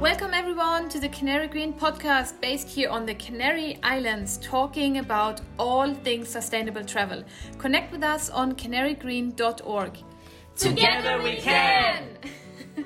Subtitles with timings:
[0.00, 5.40] Welcome everyone to the Canary Green podcast based here on the Canary Islands, talking about
[5.58, 7.24] all things sustainable travel.
[7.58, 9.98] Connect with us on canarygreen.org.
[10.54, 12.04] Together we can!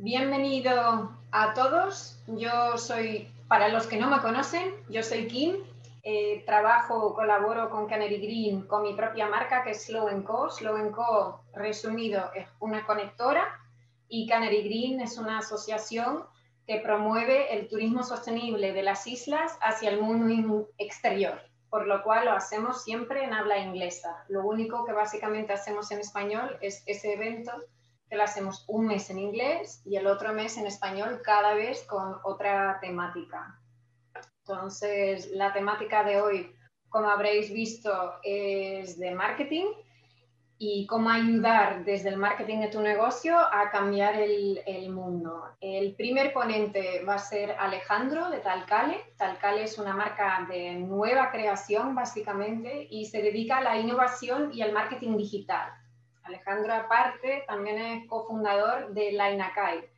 [0.00, 2.18] Bienvenido a todos.
[2.28, 5.56] Yo soy, para los que no me conocen, yo soy Kim.
[6.08, 10.48] Eh, trabajo, colaboro con Canary Green con mi propia marca que es Slow Co.
[10.48, 13.44] Slow Co, resumido, es una conectora
[14.06, 16.24] y Canary Green es una asociación
[16.64, 22.26] que promueve el turismo sostenible de las islas hacia el mundo exterior, por lo cual
[22.26, 24.24] lo hacemos siempre en habla inglesa.
[24.28, 27.50] Lo único que básicamente hacemos en español es ese evento
[28.08, 31.82] que lo hacemos un mes en inglés y el otro mes en español, cada vez
[31.82, 33.60] con otra temática.
[34.48, 36.54] Entonces, la temática de hoy,
[36.88, 39.64] como habréis visto, es de marketing
[40.56, 45.42] y cómo ayudar desde el marketing de tu negocio a cambiar el, mundo.
[45.60, 49.14] El primer ponente va a ser Alejandro de Talcale.
[49.16, 54.62] Talcale es una marca de nueva creación, básicamente, y se dedica a la innovación y
[54.62, 55.72] al marketing digital.
[56.22, 59.88] Alejandro, aparte, también es cofundador de Lainakai,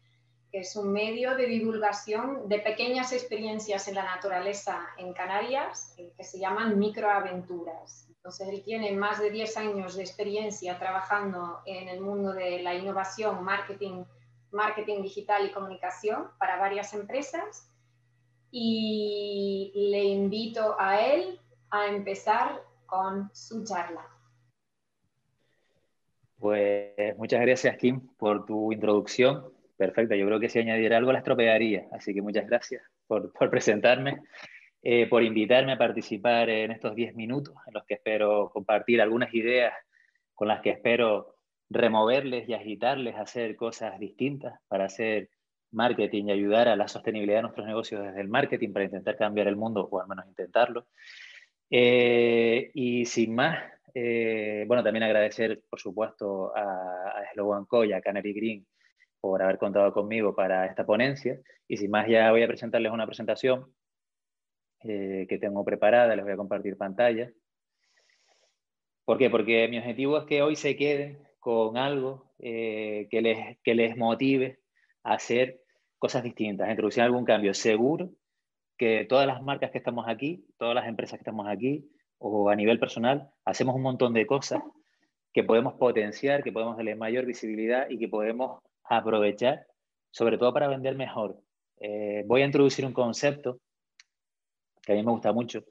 [0.51, 6.13] que es un medio de divulgación de pequeñas experiencias en la naturaleza en Canarias, eh,
[6.17, 8.09] que se llaman microaventuras.
[8.09, 12.75] Entonces, él tiene más de 10 años de experiencia trabajando en el mundo de la
[12.75, 14.05] innovación, marketing,
[14.51, 17.71] marketing digital y comunicación para varias empresas.
[18.51, 21.39] Y le invito a él
[21.71, 24.07] a empezar con su charla.
[26.39, 29.58] Pues muchas gracias, Kim, por tu introducción.
[29.79, 34.23] Perfecto, yo creo que si añadiera algo la estropearía, así que muchas gracias por, presentarme,
[34.83, 39.33] eh, por invitarme a participar en estos 10 minutos en los que espero compartir algunas
[39.33, 39.73] ideas
[40.35, 41.37] con las que espero
[41.71, 45.31] removerles y agitarles a hacer cosas distintas para hacer
[45.71, 49.47] marketing y ayudar a la sostenibilidad de nuestros negocios desde el marketing para intentar cambiar
[49.47, 50.89] el mundo o al menos intentarlo.
[51.71, 53.63] Eh, y sin más,
[53.95, 58.67] eh, bueno, también agradecer, por supuesto, a, a Slow y a Canary Green
[59.29, 61.39] por haber contado conmigo para esta ponencia.
[61.69, 63.71] Y sin más, ya voy a presentarles una presentación
[64.85, 67.31] eh, que tengo preparada, les voy a compartir pantalla.
[69.05, 69.29] ¿Por qué?
[69.29, 73.99] Porque mi objetivo es que hoy se queden con algo eh, que, les, que les
[73.99, 74.61] motive
[75.03, 75.61] a hacer
[75.99, 77.53] cosas distintas, a introducir algún cambio.
[77.53, 78.11] Seguro
[78.79, 82.57] que todas las marcas que estamos aquí, todas las empresas que estamos aquí, o a
[82.57, 84.63] nivel personal, hacemos un montón de cosas
[85.35, 89.67] que podemos potenciar, que podemos darle mayor visibilidad y que podemos aprovechar,
[90.11, 91.41] sobre todo para vender mejor.
[91.81, 93.61] Eh, voy a introducir un concepto
[94.83, 95.65] que a mí me gusta mucho,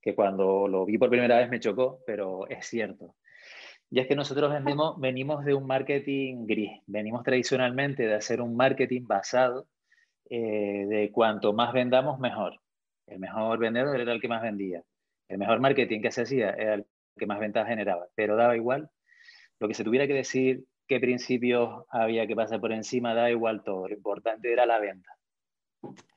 [0.00, 3.16] que cuando lo vi por primera vez me chocó, pero es cierto.
[3.90, 8.54] Y es que nosotros vendemos, venimos de un marketing gris, venimos tradicionalmente de hacer un
[8.54, 9.66] marketing basado
[10.30, 12.60] eh, de cuanto más vendamos, mejor.
[13.08, 14.84] El mejor vendedor era el que más vendía.
[15.28, 16.86] El mejor marketing que se hacía era el
[17.18, 18.88] que más ventas generaba, pero daba igual.
[19.58, 23.62] Lo que se tuviera que decir, qué principios había que pasar por encima, da igual
[23.62, 23.86] todo.
[23.86, 25.16] Lo importante era la venta.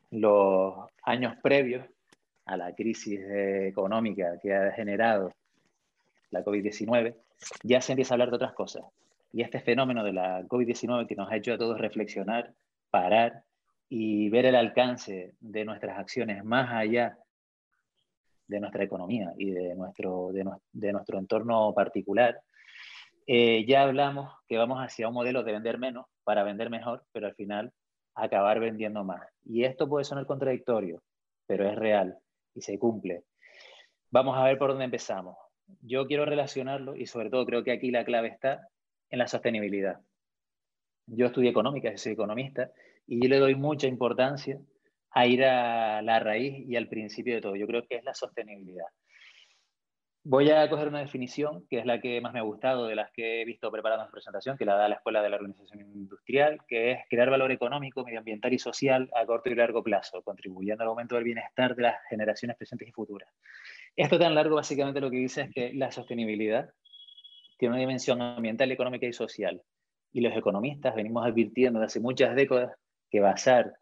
[0.10, 1.86] Los años previos
[2.46, 5.32] a la crisis económica que ha generado
[6.32, 7.16] la COVID-19,
[7.62, 8.84] ya se empieza a hablar de otras cosas.
[9.32, 12.52] Y este fenómeno de la COVID-19 que nos ha hecho a todos reflexionar,
[12.90, 13.44] parar
[13.90, 17.20] y ver el alcance de nuestras acciones más allá
[18.48, 22.42] de nuestra economía y de nuestro, de, nuestro entorno particular,
[23.28, 27.28] eh, ya hablamos que vamos hacia un modelo de vender menos para vender mejor, pero
[27.28, 27.72] al final
[28.16, 29.22] acabar vendiendo más.
[29.44, 31.02] Y esto puede sonar contradictorio,
[31.48, 32.18] pero es real
[32.54, 33.24] y se cumple.
[34.12, 35.38] Vamos a ver por dónde empezamos.
[35.82, 38.68] Yo quiero relacionarlo y sobre todo creo que aquí la clave está
[39.10, 40.00] en la sostenibilidad.
[41.08, 42.72] Yo estudié económica, soy economista,
[43.08, 44.60] y yo le doy mucha importancia
[45.12, 47.56] a ir a la raíz y al principio de todo.
[47.56, 48.88] Yo creo que es la sostenibilidad.
[50.26, 53.12] Voy a coger una definición que es la que más me ha gustado de las
[53.12, 56.60] que he visto preparando en presentación, que la da la Escuela de la Organización Industrial,
[56.66, 60.90] que es crear valor económico, medioambiental y social a corto y largo plazo, contribuyendo al
[60.90, 63.30] aumento del bienestar de las generaciones presentes y futuras.
[63.98, 66.70] Esto tan largo básicamente lo que dice es que la sostenibilidad
[67.58, 69.62] tiene una dimensión ambiental, económica y social.
[70.14, 72.78] Y los economistas venimos advirtiendo desde hace muchas décadas
[73.10, 73.74] que basar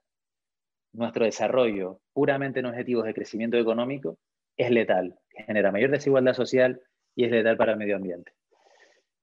[0.91, 4.17] nuestro desarrollo puramente en objetivos de crecimiento económico
[4.61, 6.81] es letal, genera mayor desigualdad social
[7.15, 8.33] y es letal para el medio ambiente.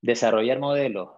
[0.00, 1.10] Desarrollar modelos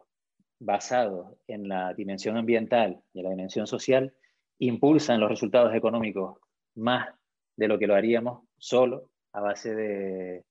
[0.59, 4.15] basados en la dimensión ambiental y en la dimensión social
[4.59, 6.39] impulsan los resultados económicos
[6.75, 7.09] más
[7.57, 10.45] de lo que lo haríamos solo a base de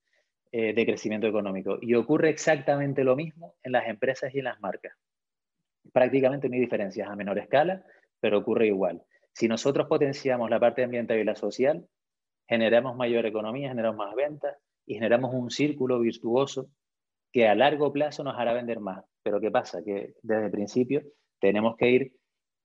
[0.51, 1.77] eh, de crecimiento económico.
[1.79, 4.93] Y ocurre exactamente lo mismo en las empresas y en las marcas.
[5.93, 7.85] Prácticamente no hay diferencias a menor escala,
[8.19, 9.03] pero ocurre igual.
[9.31, 11.87] Si nosotros potenciamos la parte ambiental y la social,
[12.49, 14.57] generamos mayor economía, generamos más ventas
[14.87, 16.67] y generamos un círculo virtuoso
[17.31, 19.05] que a largo plazo nos hará vender más.
[19.21, 19.83] Pero ¿qué pasa?
[19.83, 21.03] Que desde el principio
[21.39, 22.13] tenemos que ir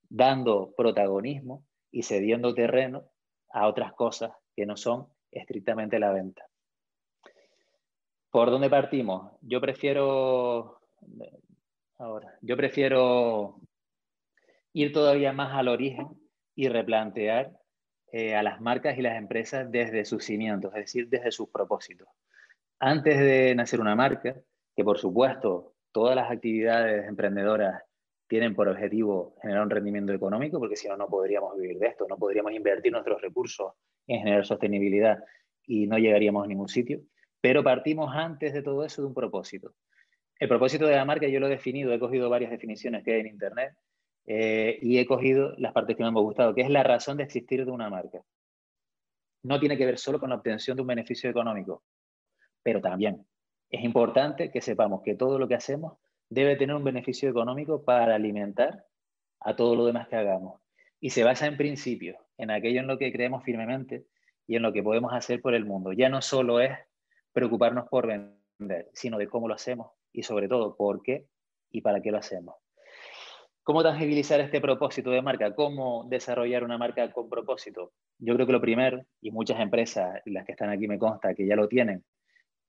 [0.08, 3.10] dando protagonismo y cediendo terreno
[3.50, 6.46] a otras cosas que no son estrictamente la venta.
[8.30, 9.32] ¿Por dónde partimos?
[9.42, 10.80] Yo prefiero
[11.98, 13.60] ahora, yo prefiero
[14.72, 16.08] ir todavía más al origen
[16.54, 17.52] y replantear
[18.16, 22.06] eh, a las marcas y las empresas desde sus cimientos, es decir, desde sus propósitos.
[22.78, 24.36] Antes de nacer una marca,
[24.76, 27.82] que por supuesto todas las actividades emprendedoras
[28.28, 32.06] tienen por objetivo generar un rendimiento económico, porque si no, no podríamos vivir de esto,
[32.08, 33.72] no podríamos invertir nuestros recursos
[34.06, 35.18] en generar sostenibilidad
[35.66, 37.00] y no llegaríamos a ningún sitio.
[37.40, 39.74] Pero partimos antes de todo eso de un propósito.
[40.38, 43.22] El propósito de la marca yo lo he definido, he cogido varias definiciones que hay
[43.22, 43.74] en Internet
[44.26, 47.24] eh, y he cogido las partes que me han gustado, que es la razón de
[47.24, 48.22] existir de una marca.
[49.42, 51.82] No tiene que ver solo con la obtención de un beneficio económico,
[52.62, 53.26] pero también
[53.70, 55.98] es importante que sepamos que todo lo que hacemos
[56.30, 58.86] debe tener un beneficio económico para alimentar
[59.40, 60.60] a todo lo demás que hagamos.
[61.00, 64.06] Y se basa en principios, en aquello en lo que creemos firmemente
[64.46, 65.92] y en lo que podemos hacer por el mundo.
[65.92, 66.70] Ya no solo es
[67.32, 71.26] preocuparnos por vender, sino de cómo lo hacemos y sobre todo por qué
[71.70, 72.54] y para qué lo hacemos.
[73.64, 75.54] ¿Cómo tangibilizar este propósito de marca?
[75.54, 77.94] ¿Cómo desarrollar una marca con propósito?
[78.18, 81.46] Yo creo que lo primero, y muchas empresas, las que están aquí me consta que
[81.46, 82.04] ya lo tienen,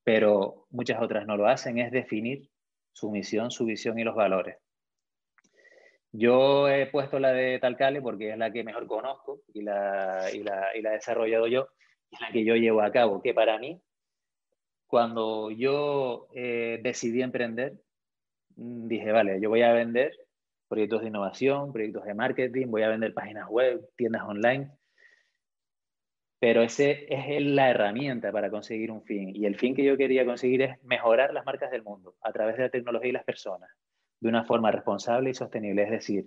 [0.06, 2.50] pero muchas otras no lo hacen, es definir
[2.94, 4.56] su misión, su visión y los valores.
[6.14, 10.44] Yo he puesto la de Talcale porque es la que mejor conozco y la, y
[10.44, 11.68] la, y la he desarrollado yo,
[12.10, 13.82] y es la que yo llevo a cabo, que para mí,
[14.88, 17.74] cuando yo eh, decidí emprender,
[18.56, 20.25] mm, dije, vale, yo voy a vender
[20.76, 24.72] proyectos de innovación, proyectos de marketing, voy a vender páginas web, tiendas online,
[26.38, 29.34] pero ese es la herramienta para conseguir un fin.
[29.34, 32.58] Y el fin que yo quería conseguir es mejorar las marcas del mundo a través
[32.58, 33.70] de la tecnología y las personas
[34.20, 35.84] de una forma responsable y sostenible.
[35.84, 36.26] Es decir,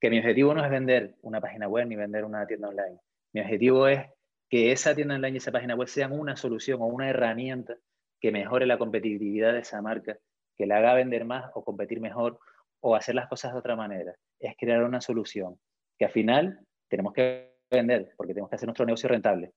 [0.00, 3.00] que mi objetivo no es vender una página web ni vender una tienda online.
[3.32, 4.06] Mi objetivo es
[4.48, 7.74] que esa tienda online y esa página web sean una solución o una herramienta
[8.20, 10.18] que mejore la competitividad de esa marca,
[10.56, 12.38] que la haga vender más o competir mejor
[12.82, 14.14] o hacer las cosas de otra manera.
[14.38, 15.58] Es crear una solución
[15.98, 19.52] que al final tenemos que vender porque tenemos que hacer nuestro negocio rentable,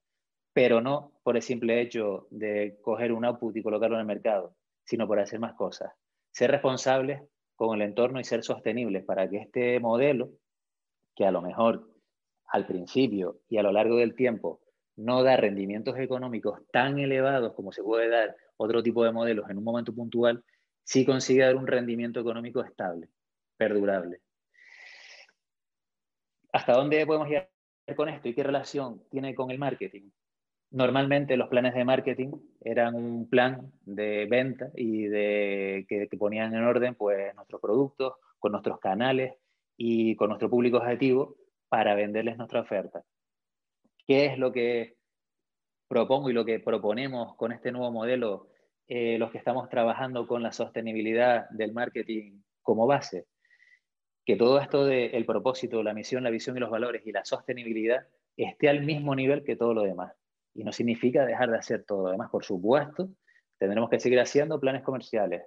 [0.52, 4.54] pero no por el simple hecho de coger un output y colocarlo en el mercado,
[4.84, 5.92] sino por hacer más cosas.
[6.32, 7.22] Ser responsables
[7.56, 10.30] con el entorno y ser sostenibles para que este modelo,
[11.14, 11.90] que a lo mejor
[12.46, 14.60] al principio y a lo largo del tiempo
[14.96, 19.58] no da rendimientos económicos tan elevados como se puede dar otro tipo de modelos en
[19.58, 20.44] un momento puntual,
[20.84, 23.08] sí consigue dar un rendimiento económico estable,
[23.56, 24.20] perdurable.
[26.52, 27.50] ¿Hasta dónde podemos llegar
[27.94, 30.10] con esto y qué relación tiene con el marketing?
[30.70, 36.64] Normalmente los planes de marketing eran un plan de venta y de que, ponían en
[36.64, 39.34] orden pues, nuestros productos, con nuestros canales
[39.76, 41.36] y con nuestro público objetivo
[41.68, 43.02] para venderles nuestra oferta.
[44.06, 44.96] ¿Qué es lo que
[45.88, 48.48] propongo y lo que proponemos con este nuevo modelo,
[48.88, 53.26] eh, los que estamos trabajando con la sostenibilidad del marketing como base?
[54.26, 58.08] Que todo esto del propósito, la misión, la visión y los valores y la sostenibilidad
[58.36, 60.14] esté al mismo nivel que todo lo demás.
[60.52, 63.08] Y no significa dejar de hacer todo lo demás, por supuesto,
[63.56, 65.44] tendremos que seguir haciendo planes comerciales,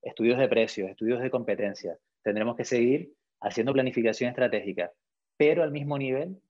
[0.00, 4.92] estudios de precios, estudios de competencia, tendremos que seguir haciendo planificación estratégica,
[5.36, 6.40] pero al mismo nivel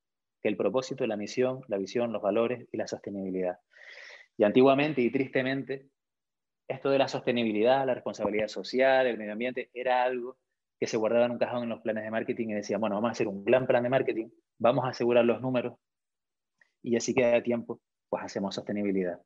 [0.40, 3.58] que el propósito, la misión, la visión, los valores y la sostenibilidad.
[4.36, 5.88] Y antiguamente y tristemente,
[6.68, 10.38] esto de la sostenibilidad, la responsabilidad social, el medio ambiente, era algo
[10.82, 13.12] que se guardaban un cajón en los planes de marketing y decían, bueno, vamos a
[13.12, 15.74] hacer un gran plan de marketing, vamos a asegurar los números
[16.82, 19.20] y así queda tiempo, pues hacemos sostenibilidad.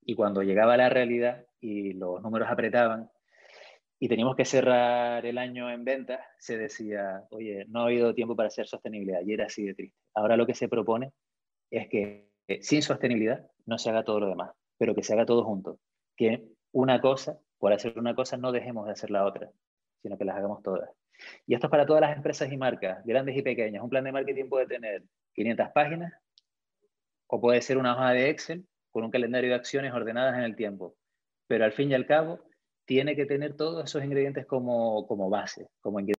[0.00, 3.10] Y cuando llegaba la realidad y los números apretaban
[3.98, 8.34] y teníamos que cerrar el año en ventas, se decía, oye, no ha habido tiempo
[8.34, 9.98] para hacer sostenibilidad y era así de triste.
[10.14, 11.12] Ahora lo que se propone
[11.70, 12.30] es que
[12.62, 15.78] sin sostenibilidad no se haga todo lo demás, pero que se haga todo junto.
[16.16, 19.52] Que una cosa, por hacer una cosa, no dejemos de hacer la otra
[20.02, 20.90] sino que las hagamos todas.
[21.46, 23.82] Y esto es para todas las empresas y marcas, grandes y pequeñas.
[23.82, 25.02] Un plan de marketing puede tener
[25.34, 26.12] 500 páginas
[27.28, 30.56] o puede ser una hoja de Excel con un calendario de acciones ordenadas en el
[30.56, 30.96] tiempo.
[31.46, 32.40] Pero al fin y al cabo,
[32.86, 36.15] tiene que tener todos esos ingredientes como, como base, como ingredientes.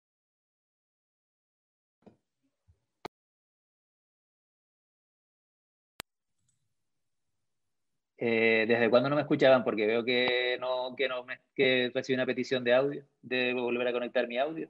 [8.29, 9.63] Eh, ¿Desde cuándo no me escuchaban?
[9.63, 13.93] Porque veo que no, que no que recibí una petición de audio, de volver a
[13.93, 14.69] conectar mi audio.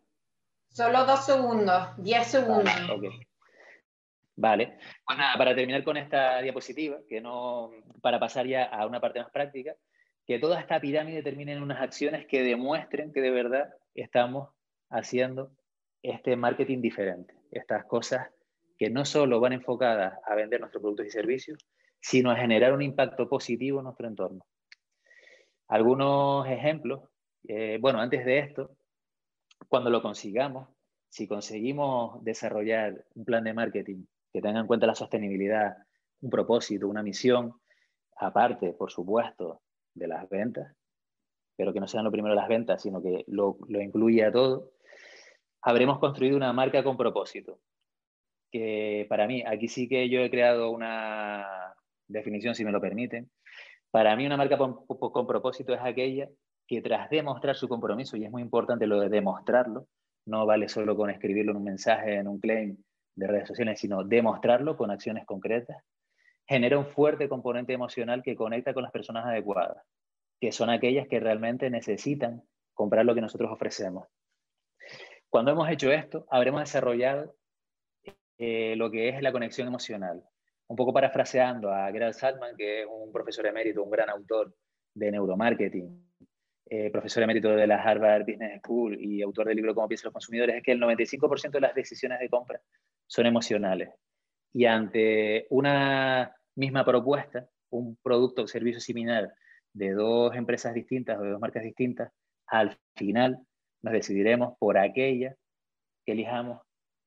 [0.69, 2.75] Solo dos segundos, diez segundos.
[4.35, 7.71] Vale, pues nada, para terminar con esta diapositiva, que no,
[8.03, 9.75] para pasar ya a una parte más práctica,
[10.27, 14.51] que toda esta pirámide termine en unas acciones que demuestren que de verdad estamos
[14.91, 15.51] haciendo
[16.03, 18.29] este marketing diferente, estas cosas
[18.77, 21.59] que no solo van enfocadas a vender nuestros productos y servicios,
[22.01, 24.47] sino a generar un impacto positivo en nuestro entorno.
[25.69, 27.03] Algunos ejemplos,
[27.49, 28.77] eh, bueno, antes de esto,
[29.69, 30.69] cuando lo consigamos,
[31.09, 35.77] si conseguimos desarrollar un plan de marketing que tenga en cuenta la sostenibilidad,
[36.21, 37.55] un propósito, una misión,
[38.17, 39.63] aparte, por supuesto,
[39.95, 40.75] de las ventas,
[41.57, 44.73] pero que no sean lo primero las ventas, sino que lo, lo incluya todo,
[45.63, 47.59] habremos construido una marca con propósito.
[48.53, 51.75] Que para mí, aquí sí que yo he creado una
[52.09, 53.31] definición, si me lo permiten.
[53.91, 56.29] Para mí una marca con, propósito es aquella
[56.67, 59.87] que tras demostrar su compromiso, y es muy importante lo de demostrarlo,
[60.27, 62.77] no vale solo con escribirlo en un mensaje, en un claim,
[63.15, 65.83] de redes sociales, sino demostrarlo con acciones concretas,
[66.47, 69.83] genera un fuerte componente emocional que conecta con las personas adecuadas,
[70.41, 72.43] que son aquellas que realmente necesitan
[72.75, 74.07] comprar lo que nosotros ofrecemos.
[75.31, 77.35] Cuando hemos hecho esto, habremos desarrollado
[78.39, 80.23] eh, lo que es la conexión emocional.
[80.69, 84.55] Un poco parafraseando a Gerald Saltman, que es un profesor emérito, un gran autor
[84.95, 86.07] de neuromarketing,
[86.69, 90.15] eh, profesor emérito de la Harvard Business School y autor del libro Cómo piensan los
[90.15, 92.61] consumidores, es que el 95% de las decisiones de compra
[93.07, 93.91] son emocionales.
[94.53, 99.33] Y ante una misma propuesta, un producto o servicio similar
[99.73, 102.11] de dos empresas distintas o de dos marcas distintas,
[102.47, 103.39] al final
[103.83, 105.37] nos decidiremos por aquella
[106.05, 106.63] que elijamos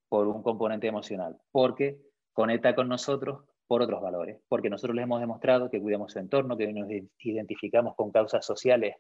[0.08, 2.00] por un componente emocional, porque
[2.34, 6.58] conecta con nosotros por otros valores, porque nosotros les hemos demostrado que cuidamos su entorno,
[6.58, 8.96] que nos identificamos con causas sociales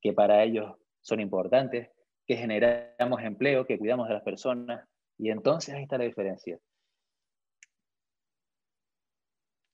[0.00, 1.90] que para ellos son importantes,
[2.26, 4.88] que generamos empleo, que cuidamos de las personas,
[5.18, 6.58] y entonces ahí está la diferencia.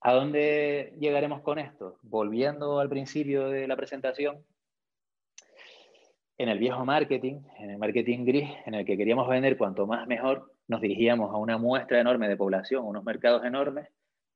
[0.01, 1.99] ¿A dónde llegaremos con esto?
[2.03, 4.45] Volviendo al principio de la presentación,
[6.39, 10.09] en el viejo marketing, en el marketing gris, en el que queríamos vender cuanto más
[10.09, 13.89] mejor, nos dirigíamos a una muestra enorme de población, unos mercados enormes,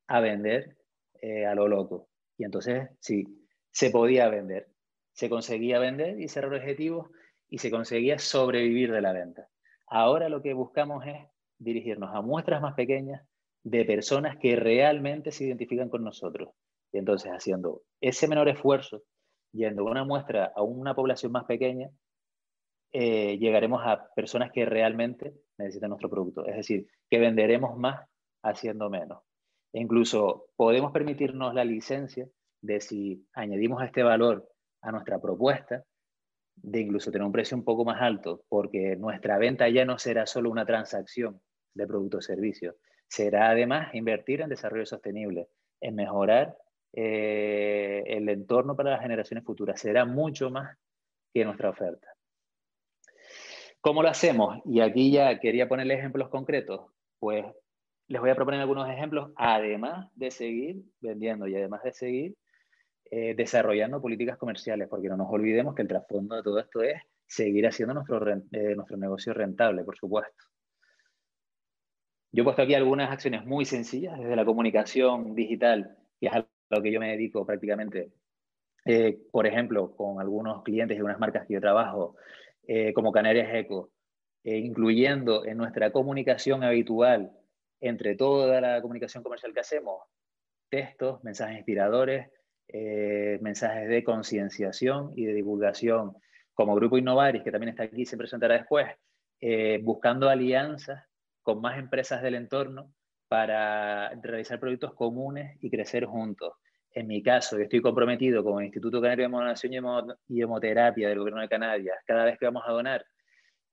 [0.07, 0.77] a vender
[1.21, 2.09] eh, a lo loco.
[2.37, 3.25] Y entonces, sí,
[3.71, 4.69] se podía vender.
[5.13, 7.11] Se conseguía vender y cerrar objetivos
[7.49, 9.49] y se conseguía sobrevivir de la venta.
[9.87, 11.17] Ahora lo que buscamos es
[11.59, 13.27] dirigirnos a muestras más pequeñas
[13.63, 16.51] de personas que realmente se identifican con nosotros.
[16.93, 19.03] Y entonces, haciendo ese menor esfuerzo,
[19.53, 21.91] yendo una muestra a una población más pequeña,
[22.93, 26.47] eh, llegaremos a personas que realmente necesitan nuestro producto.
[26.47, 28.09] Es decir, que venderemos más
[28.43, 29.23] haciendo menos.
[29.75, 32.29] E incluso podemos permitirnos la licencia
[32.63, 34.49] de si añadimos este valor
[34.83, 35.85] a nuestra propuesta,
[36.55, 40.27] de incluso tener un precio un poco más alto, porque nuestra venta ya no será
[40.27, 41.41] solo una transacción
[41.75, 42.77] de producto o servicio,
[43.09, 45.49] será además invertir en desarrollo sostenible,
[45.81, 46.57] en mejorar
[46.93, 50.79] eh, el entorno para las generaciones futuras, será mucho más
[51.33, 52.07] que nuestra oferta.
[53.81, 54.63] ¿Cómo lo hacemos?
[54.65, 56.93] Y aquí ya quería ponerle ejemplos concretos.
[57.19, 57.45] Pues
[58.09, 62.37] les voy a proponer algunos ejemplos, además de seguir vendiendo y además de seguir
[63.11, 67.01] eh, desarrollando políticas comerciales, porque no nos olvidemos que el trasfondo de todo esto es
[67.27, 70.45] seguir haciendo nuestro, eh, nuestro negocio rentable, por supuesto.
[72.33, 76.47] Yo he puesto aquí algunas acciones muy sencillas, desde la comunicación digital, que es a
[76.71, 78.13] lo que yo me dedico prácticamente,
[78.85, 82.17] eh, por ejemplo, con algunos clientes y unas marcas que yo trabajo,
[82.95, 83.91] como Canarias Eco,
[84.43, 87.31] incluyendo en nuestra comunicación habitual,
[87.81, 90.03] entre toda la comunicación comercial que hacemos,
[90.69, 92.29] textos, mensajes inspiradores,
[92.69, 96.17] eh, mensajes de concienciación y de divulgación.
[96.55, 98.87] Como Grupo Innovaris, que también está aquí, se presentará después,
[99.41, 101.05] eh, buscando alianzas
[101.43, 102.93] con más empresas del entorno
[103.29, 106.55] para realizar proyectos comunes y crecer juntos.
[106.93, 109.73] En mi caso, yo estoy comprometido con el Instituto Canario de Modonación
[110.29, 111.97] y Hemoterapia del Gobierno de Canarias.
[112.07, 113.05] Cada vez que vamos a donar,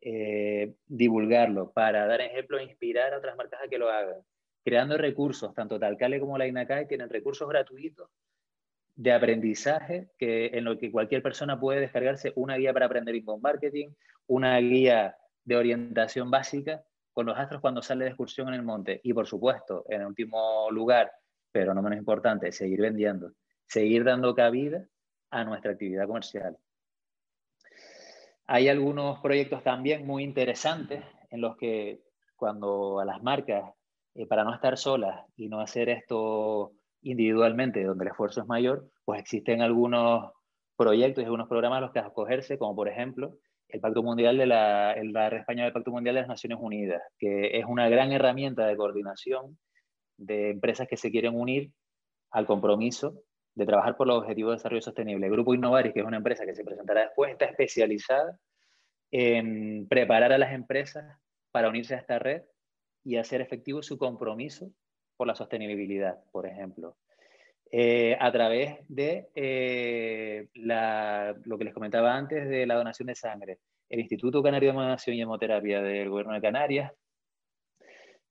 [0.01, 4.17] eh, divulgarlo para dar ejemplo e inspirar a otras marcas a que lo hagan.
[4.63, 8.10] Creando recursos, tanto Talcale como la INACAI tienen recursos gratuitos
[8.96, 13.41] de aprendizaje que, en lo que cualquier persona puede descargarse una guía para aprender inbound
[13.41, 13.89] marketing,
[14.27, 19.01] una guía de orientación básica con los astros cuando sale de excursión en el monte
[19.03, 21.12] y por supuesto, en último lugar,
[21.51, 23.34] pero no menos importante, seguir vendiendo,
[23.67, 24.86] seguir dando cabida
[25.29, 26.58] a nuestra actividad comercial.
[28.53, 32.01] Hay algunos proyectos también muy interesantes en los que
[32.36, 33.63] cuando a las marcas,
[34.13, 38.89] eh, para no estar solas y no hacer esto individualmente, donde el esfuerzo es mayor,
[39.05, 40.34] pues existen algunos
[40.75, 43.38] proyectos y algunos programas a los que acogerse, como por ejemplo
[43.70, 47.58] el Pacto Mundial de la, el España del Pacto Mundial de las Naciones Unidas, que
[47.58, 49.58] es una gran herramienta de coordinación
[50.17, 51.72] de empresas que se quieren unir
[52.31, 53.24] al compromiso
[53.55, 55.27] de trabajar por los objetivos de desarrollo sostenible.
[55.27, 58.38] El Grupo Innovaris, que es una empresa que se presentará después, está especializada
[59.12, 61.17] en preparar a las empresas
[61.51, 62.43] para unirse a esta red
[63.03, 64.72] y hacer efectivo su compromiso
[65.17, 66.98] por la sostenibilidad, por ejemplo.
[67.74, 73.60] Eh, a través de eh, lo que les comentaba antes de la donación de sangre.
[73.88, 76.91] El Instituto Canario de Donación y Hemoterapia del Gobierno de Canarias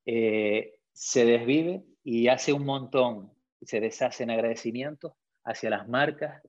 [0.04, 5.12] eh, se desvive y hace un montón, se deshace en agradecimientos
[5.44, 6.42] hacia las marcas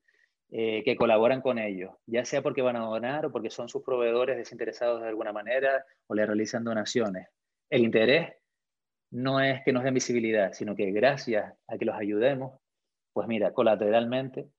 [0.50, 4.36] que colaboran con ellos, ya sea porque van a donar o porque son sus proveedores
[4.36, 7.30] desinteresados de alguna manera o le realizan donaciones.
[7.70, 8.34] El interés
[9.12, 12.60] no es que nos den visibilidad, sino que gracias a que los ayudemos,
[13.14, 14.50] pues mira, colateralmente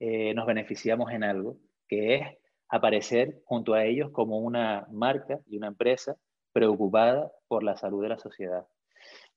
[0.00, 2.22] eh, nos beneficiamos en algo, que es
[2.68, 6.16] aparecer junto a ellos como una marca y una empresa
[6.52, 8.66] preocupada por la salud de la sociedad.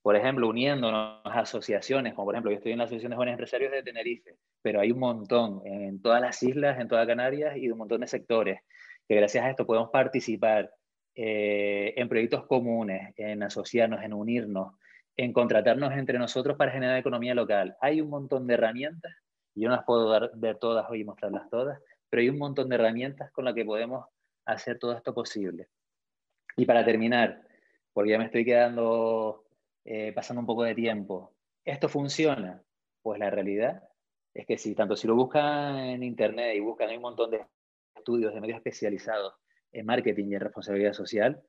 [0.02, 3.34] Por ejemplo, uniéndonos a asociaciones, como por ejemplo, yo estoy en la Asociación de Jóvenes
[3.34, 7.70] Empresarios de Tenerife, pero hay un montón en todas las islas, en toda Canarias y
[7.70, 8.60] un montón de sectores
[9.08, 10.72] que gracias a esto podemos participar
[11.14, 14.74] eh, en proyectos comunes, en asociarnos, en unirnos,
[15.16, 17.76] en contratarnos entre nosotros para generar economía local.
[17.80, 19.12] Hay un montón de herramientas,
[19.54, 21.78] yo no las puedo dar, ver todas hoy y mostrarlas todas,
[22.08, 24.06] pero hay un montón de herramientas con las que podemos
[24.46, 25.68] hacer todo esto posible.
[26.56, 27.42] Y para terminar,
[27.92, 29.41] porque ya me estoy quedando,
[29.84, 31.34] eh, pasando un poco de tiempo,
[31.64, 32.62] ¿esto funciona?
[33.02, 33.82] Pues la realidad
[34.34, 37.44] es que sí, tanto si lo buscan en internet y buscan, hay un montón de
[37.94, 39.34] estudios de medios especializados
[39.72, 41.42] en marketing y en responsabilidad social,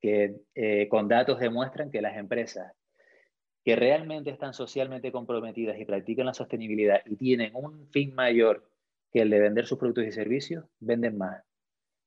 [0.00, 2.72] que eh, con datos demuestran que las empresas
[3.64, 8.70] que realmente están socialmente comprometidas y practican la sostenibilidad y tienen un fin mayor
[9.12, 11.42] que el de vender sus productos y servicios, venden más,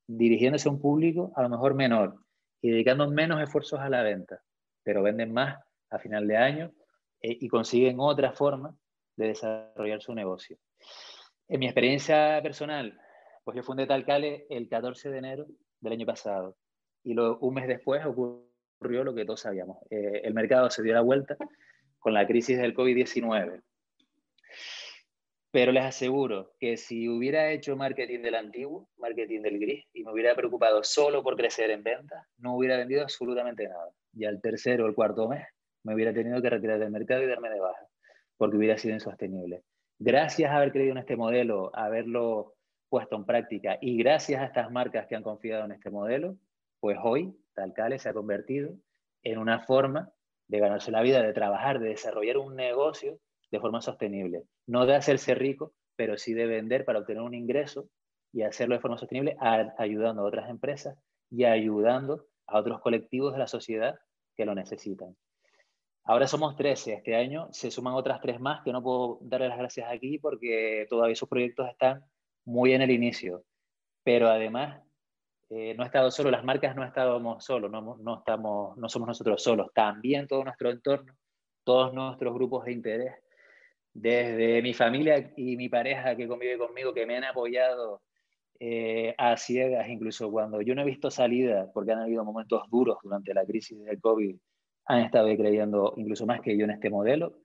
[0.07, 2.23] dirigiéndose a un público a lo mejor menor
[2.61, 4.41] y dedicando menos esfuerzos a la venta,
[4.83, 6.71] pero venden más a final de año
[7.21, 8.75] eh, y consiguen otra forma
[9.15, 10.57] de desarrollar su negocio.
[11.47, 12.99] En mi experiencia personal,
[13.43, 15.47] pues yo fundé Talcale el 14 de enero
[15.79, 16.55] del año pasado
[17.03, 19.77] y un mes después ocurrió ocurrió lo que todos sabíamos.
[19.91, 21.37] Eh, el mercado se dio la vuelta
[21.99, 23.61] con la crisis del COVID-19.
[25.51, 30.11] Pero les aseguro que si hubiera hecho marketing del antiguo, marketing del gris, y me
[30.11, 33.91] hubiera preocupado solo por crecer en ventas, no hubiera vendido absolutamente nada.
[34.13, 35.45] Y al tercero o el cuarto mes
[35.83, 37.87] me hubiera tenido que retirar del mercado y darme de baja,
[38.37, 39.63] porque hubiera sido insostenible.
[39.99, 42.55] Gracias a haber creído en este modelo, haberlo
[42.89, 46.37] puesto en práctica y gracias a estas marcas que han confiado en este modelo,
[46.79, 48.73] pues hoy Talcale se ha convertido
[49.23, 50.11] en una forma
[50.47, 53.19] de ganarse la vida, de trabajar, de desarrollar un negocio
[53.51, 54.43] de forma sostenible.
[54.67, 57.87] No de hacerse rico, pero sí de vender para obtener un ingreso
[58.33, 59.37] y hacerlo de forma sostenible,
[59.77, 60.97] ayudando a otras empresas
[61.29, 63.99] y ayudando a otros colectivos de la sociedad
[64.35, 65.15] que lo necesitan.
[66.03, 69.57] Ahora somos 13, este año se suman otras tres más que no puedo darle las
[69.57, 72.03] gracias aquí porque todavía sus proyectos están
[72.43, 73.43] muy en el inicio,
[74.03, 74.81] pero además
[75.49, 79.09] eh, no he estado solo, las marcas no estábamos solos, no, no, estamos, no somos
[79.09, 81.13] nosotros solos, también todo nuestro entorno,
[81.63, 83.15] todos nuestros grupos de interés,
[83.93, 88.01] desde mi familia y mi pareja que convive conmigo, que me han apoyado
[88.63, 92.99] eh, a ciegas, incluso cuando yo no he visto salida, porque han habido momentos duros
[93.01, 94.37] durante la crisis del COVID,
[94.85, 97.39] han estado creyendo incluso más que yo en este modelo.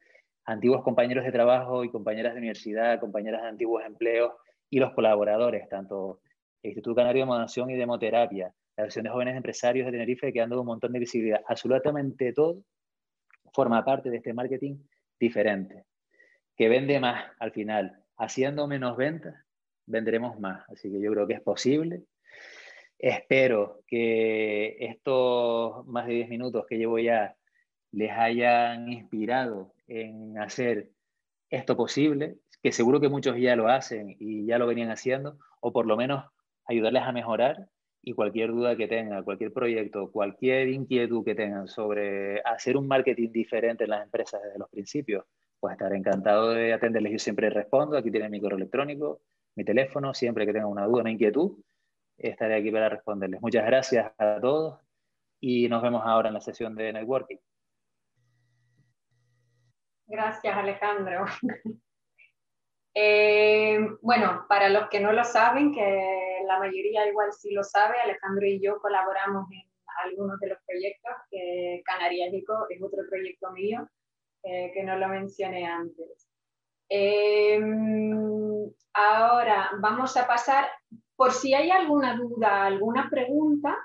[0.45, 4.35] Antiguos compañeros de trabajo y compañeras de universidad, compañeras de antiguos empleos
[4.69, 6.21] y los colaboradores, tanto
[6.63, 10.35] el Instituto Canario de Modación y de Hemoterapia, la Asociación de Jóvenes Empresarios de Tenerife,
[10.35, 11.41] que han dado un montón de visibilidad.
[11.49, 12.63] Absolutamente todo
[13.55, 14.77] forma parte de este marketing
[15.19, 15.87] diferente,
[16.55, 18.03] que vende más al final.
[18.19, 19.46] Haciendo menos ventas,
[19.87, 20.69] vendremos más.
[20.69, 22.03] Así que yo creo que es posible.
[22.99, 27.37] Espero que estos más de 10 minutos que llevo ya
[27.93, 30.91] les hayan inspirado en hacer
[31.51, 35.73] esto posible, que seguro que muchos ya lo hacen y ya lo venían haciendo, o
[35.73, 36.25] por lo menos
[36.65, 37.69] ayudarles a mejorar
[38.03, 43.31] y cualquier duda que tengan, cualquier proyecto, cualquier inquietud que tengan sobre hacer un marketing
[43.31, 45.25] diferente en las empresas desde los principios,
[45.61, 47.13] pues estaré encantado de atenderles.
[47.13, 49.21] Yo siempre respondo, aquí tienen mi correo electrónico,
[49.57, 51.59] mi teléfono, siempre que tengan una duda, una inquietud,
[52.17, 53.41] estaré aquí para responderles.
[53.41, 54.81] Muchas gracias a todos
[55.41, 57.39] y nos vemos ahora en la sesión de networking.
[60.07, 61.25] Gracias, Alejandro.
[62.99, 67.95] Eh, bueno, para los que no lo saben, que la mayoría igual sí lo sabe,
[68.03, 69.69] Alejandro y yo colaboramos en
[70.03, 73.87] algunos de los proyectos, que Canariático es otro proyecto mío,
[74.45, 76.27] eh, que no lo mencioné antes.
[76.89, 80.69] Em, ahora vamos a pasar,
[81.17, 83.77] por si hay alguna duda, alguna pregunta,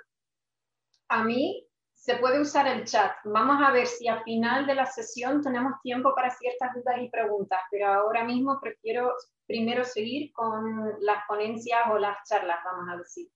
[1.09, 3.11] a mí se puede usar el chat.
[3.25, 7.09] Vamos a ver si al final de la sesión tenemos tiempo para ciertas dudas y
[7.09, 9.13] preguntas, pero ahora mismo prefiero
[9.45, 13.27] primero seguir con las ponencias o las charlas, vamos a decir.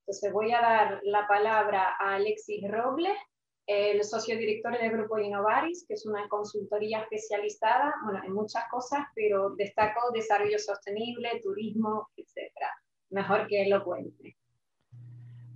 [0.00, 3.18] Entonces voy a dar la palabra a Alexis Robles,
[3.66, 9.00] el socio director del Grupo Innovaris, que es una consultoría especializada bueno, en muchas cosas,
[9.14, 12.52] pero destaco desarrollo sostenible, turismo, etc.
[13.10, 14.36] Mejor que lo cuente.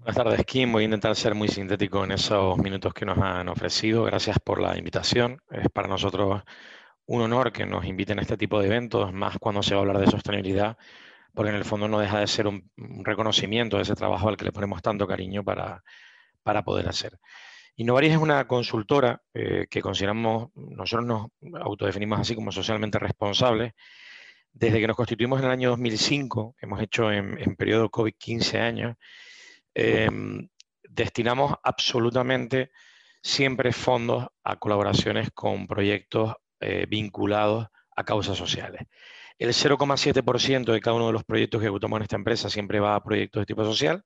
[0.00, 0.72] Buenas tardes, Kim.
[0.72, 4.04] Voy a intentar ser muy sintético en esos minutos que nos han ofrecido.
[4.04, 5.40] Gracias por la invitación.
[5.50, 6.42] Es para nosotros
[7.06, 9.82] un honor que nos inviten a este tipo de eventos, más cuando se va a
[9.82, 10.78] hablar de sostenibilidad,
[11.34, 12.70] porque en el fondo no deja de ser un,
[13.04, 15.82] reconocimiento de ese trabajo al que le ponemos tanto cariño para,
[16.42, 17.18] para poder hacer.
[17.76, 23.72] Innovaris es una consultora eh, que consideramos, nosotros nos autodefinimos así como socialmente responsables.
[24.52, 28.96] Desde que nos constituimos en el año 2005, hemos hecho en, periodo COVID 15 años,
[29.74, 30.48] Em,
[30.88, 32.70] destinamos absolutamente
[33.22, 38.82] siempre fondos a colaboraciones con proyectos eh, vinculados a causas sociales.
[39.38, 42.94] El 0,7% de cada uno de los proyectos que ejecutamos en esta empresa siempre va
[42.94, 44.04] a proyectos de tipo social.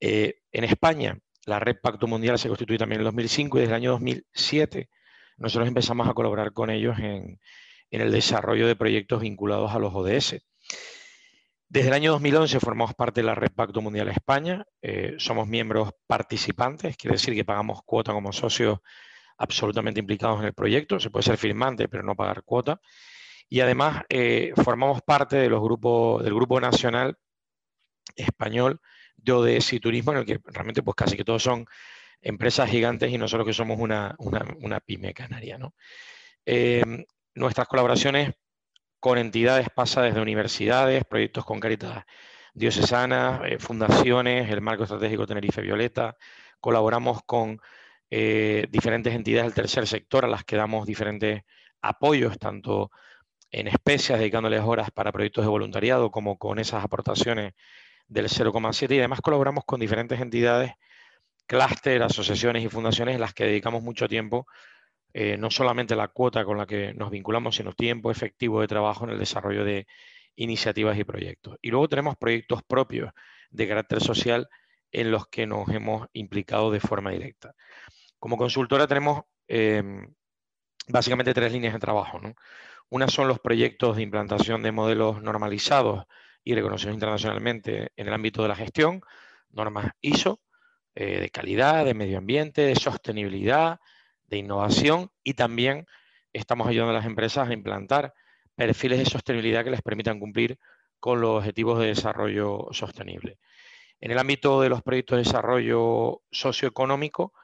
[0.00, 1.18] Eh, en España,
[1.48, 4.88] la Red Pacto Mundial se constituye también en el 2005 y desde el año 2007
[5.38, 7.40] nosotros empezamos a colaborar con ellos en,
[7.90, 10.36] en el desarrollo de proyectos vinculados a los ODS.
[11.70, 15.90] Desde el año 2011 formamos parte de la Red Pacto Mundial España, eh, somos miembros
[16.06, 18.80] participantes, quiere decir que pagamos cuota como socios
[19.38, 22.80] absolutamente implicados en el proyecto, se puede ser firmante pero no pagar cuota,
[23.48, 27.16] y además eh, formamos parte de los grupos, del Grupo Nacional
[28.16, 28.80] Español
[29.18, 31.66] de ODS y Turismo, en el que realmente pues casi que todos son
[32.20, 34.16] empresas gigantes y nosotros que somos una,
[34.84, 35.58] pyme canaria.
[36.46, 37.04] Eh,
[37.34, 38.32] nuestras colaboraciones
[39.00, 42.04] con entidades pasa desde universidades, proyectos con Caritas
[42.54, 46.16] Diocesanas, eh, fundaciones, el Marco Estratégico Tenerife Violeta.
[46.60, 47.60] Colaboramos con
[48.10, 51.42] eh, diferentes entidades del tercer sector a las que damos diferentes
[51.82, 52.90] apoyos, tanto
[53.50, 57.54] en especias, dedicándoles horas para proyectos de voluntariado, como con esas aportaciones
[58.08, 58.94] del 0,7.
[58.94, 60.72] Y además colaboramos con diferentes entidades,
[61.46, 64.46] clúster, asociaciones y fundaciones en las que dedicamos mucho tiempo
[65.14, 69.04] eh, no solamente la cuota con la que nos vinculamos, sino tiempo efectivo de trabajo
[69.04, 69.86] en el desarrollo de
[70.36, 71.56] iniciativas y proyectos.
[71.62, 73.12] Y luego tenemos proyectos propios
[73.50, 74.48] de carácter social
[74.92, 77.54] en los que nos hemos implicado de forma directa.
[78.18, 80.14] Como consultora tenemos em,
[80.88, 82.20] básicamente tres líneas de trabajo.
[82.90, 86.06] Una son los proyectos de implantación de modelos normalizados
[86.48, 89.02] y reconocidos internacionalmente en el ámbito de la gestión,
[89.50, 90.40] normas ISO,
[90.94, 93.80] eh, de calidad, de medio ambiente, de sostenibilidad,
[94.28, 95.84] de innovación y también
[96.32, 98.14] estamos ayudando a las empresas a implantar
[98.54, 100.58] perfiles de sostenibilidad que les permitan cumplir
[100.98, 103.38] con los objetivos de desarrollo sostenible.
[104.00, 107.34] En el ámbito de los proyectos de desarrollo socioeconómico,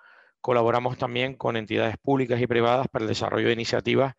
[0.40, 4.14] colaboramos también con entidades públicas y privadas para el desarrollo de iniciativas,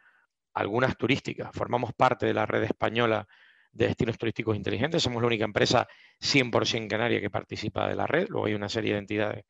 [0.53, 1.49] algunas turísticas.
[1.53, 3.27] Formamos parte de la red española
[3.75, 5.03] de destinos turísticos inteligentes.
[5.03, 5.87] Somos la única empresa
[6.19, 8.27] 100% canaria que participa de la red.
[8.29, 9.45] Luego hay una serie de entidades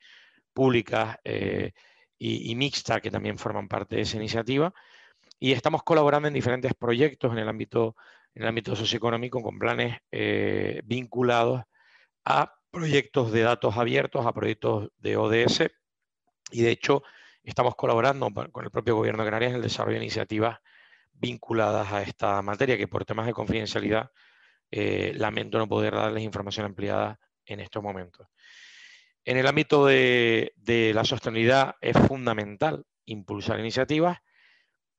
[0.52, 1.72] públicas eh,
[2.18, 4.74] y, Mixta, que también forman parte de esa iniciativa.
[5.40, 7.96] Y estamos colaborando en diferentes proyectos en el ámbito,
[8.34, 11.62] en el ámbito socioeconómico con planes eh, vinculados
[12.26, 15.70] a proyectos de datos abiertos, a proyectos de ODS.
[16.52, 17.04] Y de hecho,
[17.44, 20.60] estamos colaborando con el propio Gobierno de Canarias en el desarrollo de iniciativas
[21.15, 24.12] vinculadas a esta materia, que por temas de confidencialidad
[24.71, 28.28] eh, lamento no poder darles información ampliada en estos momentos.
[29.23, 30.54] En el ámbito de,
[30.93, 34.19] la sostenibilidad es fundamental impulsar iniciativas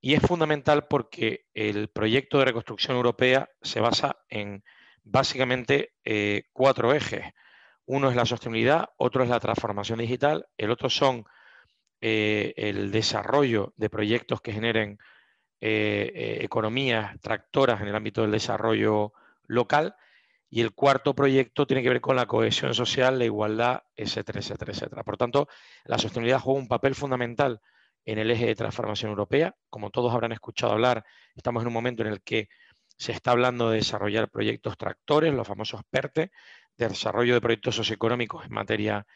[0.01, 4.65] y es fundamental porque el proyecto de reconstrucción europea se basa en
[5.03, 7.25] básicamente eh, cuatro ejes.
[7.85, 11.25] Uno es la sostenibilidad, otro es la transformación digital, el otro son
[12.01, 14.99] eh, el desarrollo de proyectos que generen
[15.61, 19.13] eh, economías tractoras en el ámbito del desarrollo
[19.47, 19.97] local
[20.49, 24.73] y el cuarto proyecto tiene que ver con la cohesión social, la igualdad, etcétera, etcétera,
[24.73, 25.03] etcétera.
[25.03, 25.49] Por tanto,
[25.85, 27.61] la sostenibilidad juega un papel fundamental
[28.05, 29.55] en el eje de transformación europea.
[29.69, 32.49] Como todos habrán escuchado hablar, estamos en un momento en el que
[32.97, 36.31] se está hablando de desarrollar proyectos tractores, los famosos PERTE,
[36.79, 39.07] de desarrollo de proyectos socioeconómicos en materia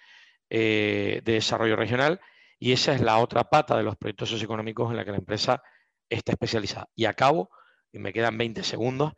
[0.50, 2.20] eh, de desarrollo regional,
[2.58, 5.62] y esa es la otra pata de los proyectos socioeconómicos en la que la empresa
[6.10, 6.88] está especializada.
[6.94, 7.50] Y acabo,
[7.92, 9.14] y me quedan 20 segundos,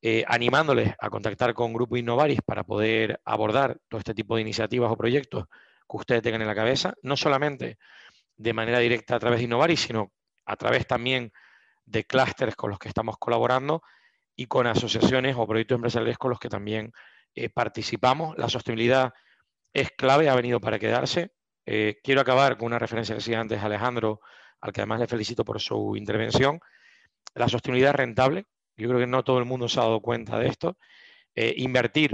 [0.00, 4.90] eh, animándoles a contactar con Grupo Innovaris para poder abordar todo este tipo de iniciativas
[4.90, 5.46] o proyectos
[5.88, 7.78] que ustedes tengan en la cabeza, no solamente
[8.36, 10.12] de manera directa a través de Innovaris, sino
[10.46, 11.32] a través también
[11.84, 13.82] de clústeres con los que estamos colaborando
[14.36, 16.92] y con asociaciones o proyectos empresariales con los que también
[17.34, 18.38] eh, participamos.
[18.38, 19.12] La sostenibilidad
[19.72, 21.32] es clave, ha venido para quedarse.
[21.70, 24.22] Eh, quiero acabar con una referencia que decía antes Alejandro,
[24.62, 26.60] al que además le felicito por su intervención.
[27.34, 28.46] La sostenibilidad rentable.
[28.74, 30.78] Yo creo que no todo el mundo se ha dado cuenta de esto.
[31.34, 32.12] Eh, invertir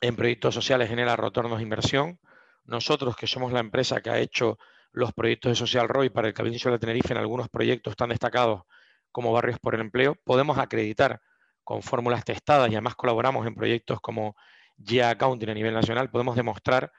[0.00, 2.20] en proyectos sociales genera retornos de inversión.
[2.62, 4.58] Nosotros, que somos la empresa que ha hecho
[4.92, 8.62] los proyectos de Social ROI para el Cabildo de Tenerife en algunos proyectos tan destacados
[9.10, 11.20] como Barrios por el Empleo, podemos acreditar
[11.64, 14.36] con fórmulas testadas y además colaboramos en proyectos como
[14.78, 16.92] GIA Accounting a nivel nacional, podemos demostrar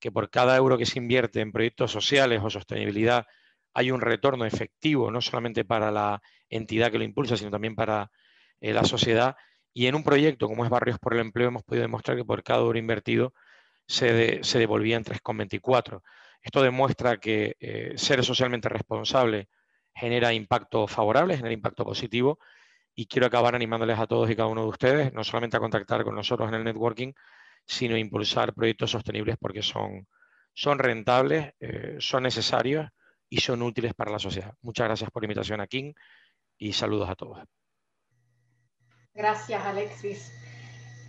[0.00, 3.26] que por cada euro que se invierte en proyectos sociales o sostenibilidad
[3.74, 8.10] hay un retorno efectivo, no solamente para la entidad que lo impulsa, sino también para
[8.60, 9.36] eh, la sociedad.
[9.72, 12.42] Y en un proyecto como es Barrios por el Empleo hemos podido demostrar que por
[12.42, 13.34] cada euro invertido
[13.86, 16.02] se, se devolvía en 3,24.
[16.42, 19.48] Esto demuestra que eh, ser socialmente responsable
[19.94, 22.38] genera impacto favorable, genera impacto positivo
[22.94, 26.04] y quiero acabar animándoles a todos y cada uno de ustedes, no solamente a contactar
[26.04, 27.12] con nosotros en el networking,
[27.68, 30.08] sino impulsar proyectos sostenibles porque son,
[30.54, 32.88] son rentables, eh, son necesarios
[33.28, 34.54] y son útiles para la sociedad.
[34.62, 35.92] Muchas gracias por la invitación a King
[36.56, 37.44] y saludos a todos.
[39.12, 40.32] Gracias, Alexis.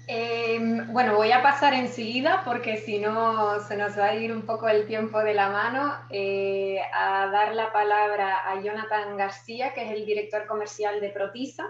[0.07, 4.41] Em, bueno, voy a pasar enseguida porque si no se nos va a ir un
[4.41, 9.83] poco el tiempo de la mano eh, a dar la palabra a Jonathan García, que
[9.83, 11.67] es el director comercial de Protisa,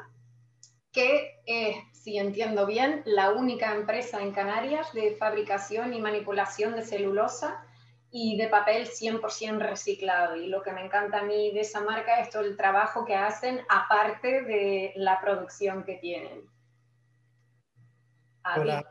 [0.91, 6.83] que es, si entiendo bien, la única empresa en Canarias de fabricación y manipulación de
[6.83, 7.63] celulosa
[8.11, 10.35] y de papel 100% reciclado.
[10.35, 13.15] Y lo que me encanta a mí de esa marca es todo el trabajo que
[13.15, 16.43] hacen aparte de la producción que tienen.
[18.57, 18.87] Hola.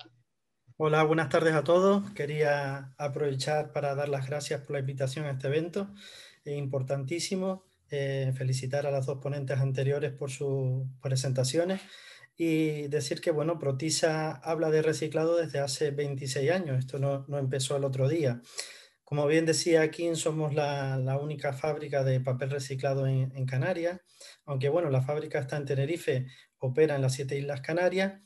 [0.80, 2.08] Hola, buenas tardes a todos.
[2.12, 5.88] Quería aprovechar para dar las gracias por la invitación a este evento.
[6.44, 7.67] Es importantísimo.
[7.90, 11.80] Eh, felicitar a las dos ponentes anteriores por sus presentaciones
[12.36, 16.78] y decir que, bueno, Protisa habla de reciclado desde hace 26 años.
[16.78, 18.42] Esto no, no empezó el otro día.
[19.04, 24.00] Como bien decía aquí, somos la, la única fábrica de papel reciclado en, en Canarias,
[24.44, 26.26] aunque bueno, la fábrica está en Tenerife,
[26.58, 28.20] opera en las siete Islas Canarias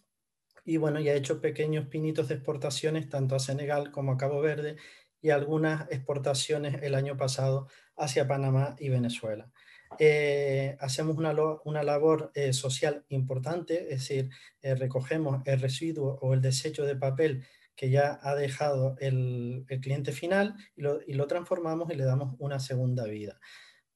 [0.64, 4.40] y bueno, ya ha hecho pequeños pinitos de exportaciones tanto a Senegal como a Cabo
[4.40, 4.76] Verde
[5.22, 9.50] y algunas exportaciones el año pasado hacia Panamá y Venezuela.
[9.98, 14.30] Eh, hacemos una, una labor eh, social importante, es decir,
[14.62, 17.44] eh, recogemos el residuo o el desecho de papel
[17.76, 22.04] que ya ha dejado el, el cliente final y lo, y lo, transformamos y le
[22.04, 23.40] damos una segunda vida.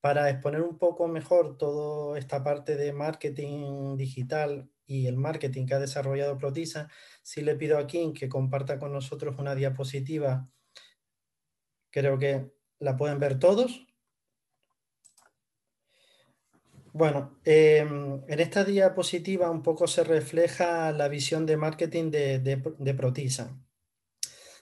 [0.00, 5.74] Para exponer un poco mejor toda esta parte de marketing digital y el marketing que
[5.74, 6.88] ha desarrollado Protisa,
[7.22, 10.48] sí le pido a Kim que comparta con nosotros una diapositiva.
[11.96, 13.86] Creo que la pueden ver todos.
[16.92, 22.62] Bueno, em, en esta diapositiva un poco se refleja la visión de marketing de, de,
[22.78, 23.58] de, Protisa.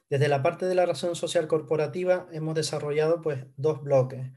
[0.08, 4.30] Desde la parte de la razón social corporativa hemos desarrollado pues, dos bloques.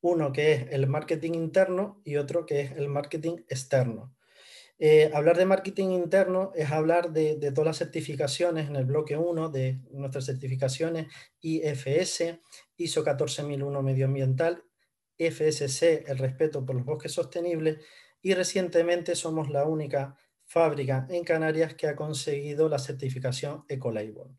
[0.00, 4.16] Uno que es el marketing interno y otro que es el marketing externo.
[4.78, 9.16] Eh, hablar de marketing interno es hablar de, de, todas las certificaciones en el bloque
[9.16, 11.06] 1 de nuestras certificaciones
[11.40, 12.40] IFS,
[12.76, 14.64] ISO 14001 medioambiental,
[15.18, 17.78] FSC, el respeto por los bosques sostenibles,
[18.20, 24.36] y recientemente somos la única fábrica en Canarias que ha conseguido la certificación Ecolabel.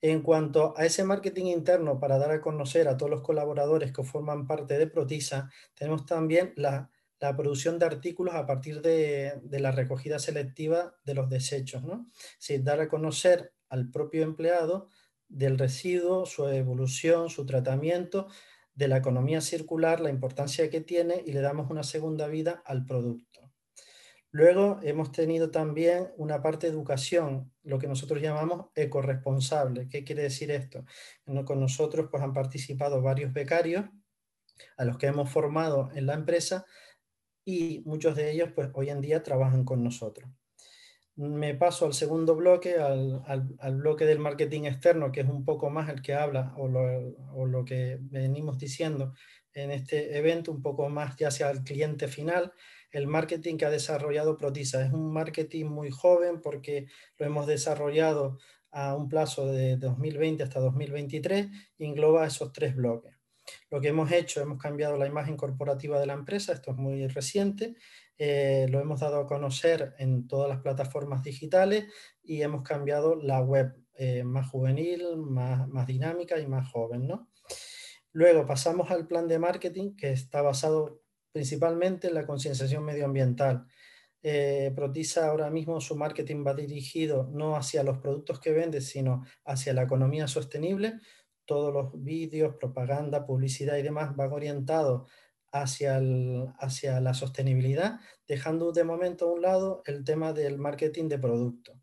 [0.00, 4.04] En cuanto a ese marketing interno para dar a conocer a todos los colaboradores que
[4.04, 9.72] forman parte de Protisa, tenemos también la la producción de artículos a partir de, la
[9.72, 12.10] recogida selectiva de los desechos, ¿no?
[12.46, 14.88] Es dar a conocer al propio empleado
[15.28, 18.28] del residuo, su evolución, su tratamiento,
[18.74, 22.86] de la economía circular, la importancia que tiene y le damos una segunda vida al
[22.86, 23.52] producto.
[24.30, 29.88] Luego hemos tenido también una parte de educación, lo que nosotros llamamos ecoresponsable.
[29.88, 30.84] ¿Qué quiere decir esto?
[31.44, 33.86] Con nosotros pues, han participado varios becarios
[34.76, 36.66] a los que hemos formado en la empresa
[37.48, 40.28] y muchos de ellos pues hoy en día trabajan con nosotros.
[41.16, 45.70] Me paso al segundo bloque, al, al, bloque del marketing externo, que es un poco
[45.70, 46.82] más el que habla o lo,
[47.32, 49.14] o lo que venimos diciendo
[49.54, 52.52] en este evento, un poco más ya hacia el cliente final,
[52.92, 54.84] el marketing que ha desarrollado Protisa.
[54.84, 58.38] Es un marketing muy joven porque lo hemos desarrollado
[58.70, 63.17] a un plazo de 2020 hasta 2023 y engloba esos tres bloques.
[63.70, 67.06] Lo que hemos hecho, hemos cambiado la imagen corporativa de la empresa, esto es muy
[67.08, 67.74] reciente,
[68.18, 71.84] eh, lo hemos dado a conocer en todas las plataformas digitales
[72.22, 77.06] y hemos cambiado la web eh, más juvenil, más, más, dinámica y más joven.
[77.06, 77.28] ¿no?
[78.12, 83.66] Luego pasamos al plan de marketing que está basado principalmente la concienciación medioambiental.
[84.20, 89.24] Eh, Protisa ahora mismo su marketing va dirigido no hacia los productos que vende, sino
[89.44, 91.00] hacia la economía sostenible.
[91.48, 95.10] Todos los vídeos, propaganda, publicidad y demás van orientados
[95.50, 95.98] hacia,
[97.00, 101.80] la sostenibilidad, dejando de momento a un lado el tema del marketing de producto,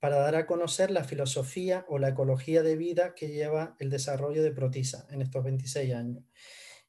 [0.00, 4.42] para dar a conocer la filosofía o la ecología de vida que lleva el desarrollo
[4.42, 6.22] de Protisa en estos 26 años.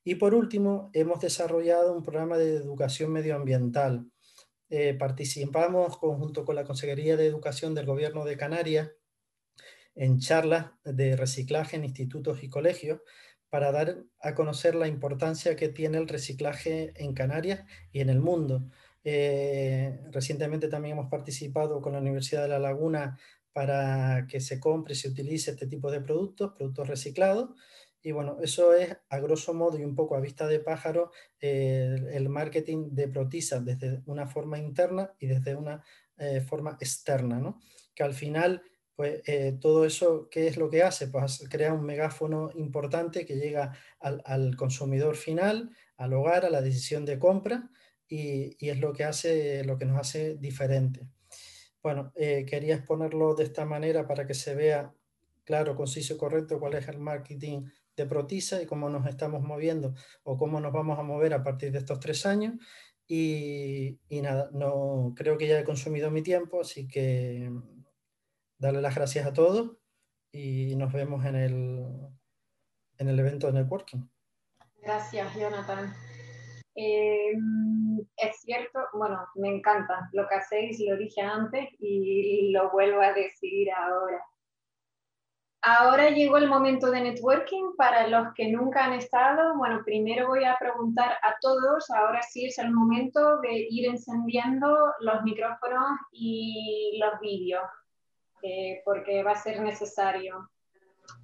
[0.03, 4.11] Y por último, hemos desarrollado un programa de educación medioambiental.
[4.69, 8.91] Eh, participamos conjunto con la Consejería de Educación del Gobierno de Canarias
[9.95, 13.01] en charlas de reciclaje en institutos y colegios
[13.49, 18.21] para dar a conocer la importancia que tiene el reciclaje en Canarias y en el
[18.21, 18.63] mundo.
[19.03, 23.19] Eh, recientemente también hemos participado con la Universidad de La Laguna
[23.51, 27.49] para que se compre y se utilice este tipo de productos, productos reciclados.
[28.01, 32.29] Y bueno, eso es a grosso modo y un poco a vista de pájaro el
[32.29, 35.83] marketing de Protisa desde una forma interna y desde una
[36.17, 37.59] eh, forma externa, ¿no?
[37.93, 38.63] que al final
[39.01, 41.07] pues eh, todo eso, ¿qué es lo que hace?
[41.07, 47.03] Pues crea un megáfono importante que llega al, consumidor final, al hogar, a la decisión
[47.03, 47.71] de compra
[48.07, 51.07] y, es lo que, hace, lo que nos hace diferente.
[51.81, 54.93] Bueno, eh, quería exponerlo de esta manera para que se vea
[55.45, 57.63] claro, conciso y correcto cuál es el marketing
[57.97, 61.71] de Protisa y cómo nos estamos moviendo o cómo nos vamos a mover a partir
[61.71, 62.53] de estos tres años.
[63.07, 67.49] Y, nada, no creo que ya he consumido mi tiempo, así que
[68.61, 69.71] darle las gracias a todos
[70.31, 71.85] y nos vemos en el,
[72.99, 74.07] en el evento de networking.
[74.81, 75.93] Gracias, Jonathan.
[76.75, 77.33] Eh,
[78.17, 83.13] es cierto, bueno, me encanta lo que hacéis, lo dije antes y lo vuelvo a
[83.13, 84.23] decir ahora.
[85.63, 89.57] Ahora llegó el momento de networking para los que nunca han estado.
[89.57, 94.93] Bueno, primero voy a preguntar a todos, ahora sí es el momento de ir encendiendo
[95.01, 97.63] los micrófonos y los vídeos.
[98.43, 100.49] Eh, porque va a ser necesario.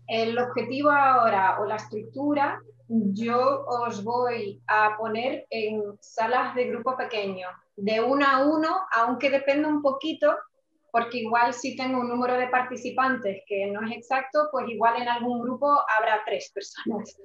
[0.07, 6.95] El objetivo ahora o la estructura, yo os voy a poner en salas de grupo
[6.95, 10.35] pequeño, de uno a uno, aunque dependa un poquito,
[10.91, 15.09] porque igual si tengo un número de participantes que no es exacto, pues igual en
[15.09, 17.17] algún grupo habrá tres personas.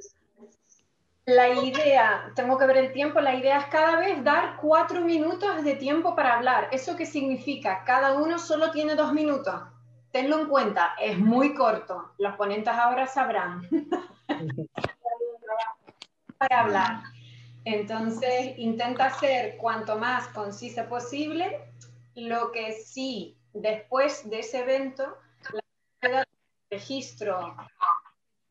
[1.24, 5.62] La idea, tengo que ver el tiempo, la idea es cada vez dar cuatro minutos
[5.62, 6.68] de tiempo para hablar.
[6.72, 7.84] ¿Eso qué significa?
[7.84, 9.54] Cada uno solo tiene dos minutos
[10.12, 12.12] tenlo en cuenta, es muy corto.
[12.18, 13.68] Los ponentes ahora sabrán
[16.38, 17.02] para hablar.
[17.64, 21.60] Entonces, intenta ser cuanto más concisa posible.
[22.14, 25.16] Lo que sí, después de ese evento,
[26.02, 26.26] la
[26.70, 27.56] registro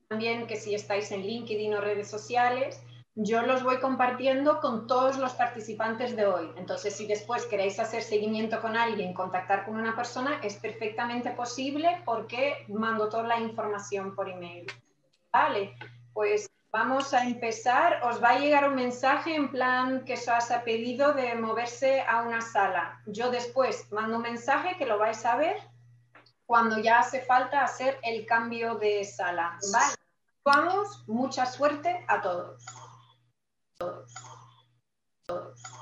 [0.07, 2.81] también que si estáis en LinkedIn o redes sociales,
[3.15, 6.49] yo los voy compartiendo con todos los participantes de hoy.
[6.55, 12.01] Entonces, si después queréis hacer seguimiento con alguien, contactar con una persona, es perfectamente posible
[12.05, 14.65] porque mando toda la información por email.
[15.31, 15.75] Vale,
[16.13, 18.01] pues vamos a empezar.
[18.03, 22.21] Os va a llegar un mensaje en plan que os ha pedido de moverse a
[22.21, 23.01] una sala.
[23.07, 25.57] Yo después mando un mensaje que lo vais a ver
[26.45, 29.57] cuando ya hace falta hacer el cambio de sala.
[29.71, 29.95] Vale,
[30.45, 32.80] vamos, mucha suerte a todos
[33.81, 34.13] todos.
[35.25, 35.80] Todos.